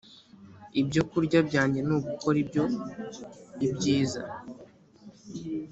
[0.81, 2.63] ibyo kurya byanjye ni ugukora ibyo
[3.67, 4.23] ibyiza